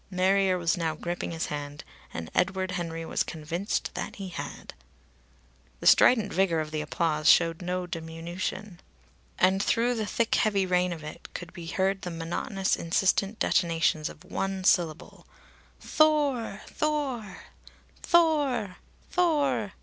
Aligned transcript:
Marrier 0.09 0.57
was 0.57 0.77
now 0.77 0.95
gripping 0.95 1.29
his 1.29 1.45
hand. 1.53 1.83
And 2.11 2.31
Edward 2.33 2.71
Henry 2.71 3.05
was 3.05 3.21
convinced 3.21 3.91
that 3.93 4.15
he 4.15 4.29
had. 4.29 4.73
The 5.79 5.85
strident 5.85 6.33
vigour 6.33 6.59
of 6.59 6.71
the 6.71 6.81
applause 6.81 7.29
showed 7.29 7.61
no 7.61 7.85
diminution. 7.85 8.79
And 9.37 9.61
through 9.61 9.93
the 9.93 10.07
thick 10.07 10.33
heavy 10.33 10.65
rain 10.65 10.91
of 10.91 11.03
it 11.03 11.27
could 11.35 11.53
be 11.53 11.67
heard 11.67 12.01
the 12.01 12.09
monotonous 12.09 12.75
insistent 12.75 13.37
detonations 13.37 14.09
of 14.09 14.23
one 14.23 14.63
syllable: 14.63 15.27
"'Thor! 15.79 16.61
'Thor! 16.65 17.37
'Thor! 18.01 18.01
Thor! 18.01 18.77
Thor!" 19.11 19.73